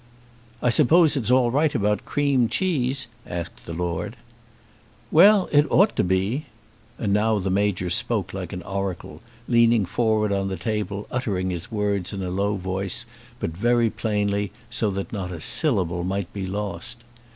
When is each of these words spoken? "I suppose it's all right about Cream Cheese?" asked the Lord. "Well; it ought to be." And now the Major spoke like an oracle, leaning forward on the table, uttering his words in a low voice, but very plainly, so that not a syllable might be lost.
"I 0.63 0.71
suppose 0.71 1.15
it's 1.15 1.29
all 1.29 1.51
right 1.51 1.75
about 1.75 2.05
Cream 2.05 2.47
Cheese?" 2.49 3.05
asked 3.23 3.67
the 3.67 3.73
Lord. 3.73 4.15
"Well; 5.11 5.47
it 5.51 5.71
ought 5.71 5.95
to 5.95 6.03
be." 6.03 6.47
And 6.97 7.13
now 7.13 7.37
the 7.37 7.51
Major 7.51 7.91
spoke 7.91 8.33
like 8.33 8.51
an 8.51 8.63
oracle, 8.63 9.21
leaning 9.47 9.85
forward 9.85 10.31
on 10.31 10.47
the 10.47 10.57
table, 10.57 11.05
uttering 11.11 11.51
his 11.51 11.71
words 11.71 12.13
in 12.13 12.23
a 12.23 12.31
low 12.31 12.55
voice, 12.55 13.05
but 13.39 13.51
very 13.51 13.91
plainly, 13.91 14.51
so 14.71 14.89
that 14.89 15.13
not 15.13 15.29
a 15.29 15.39
syllable 15.39 16.03
might 16.03 16.33
be 16.33 16.47
lost. 16.47 16.97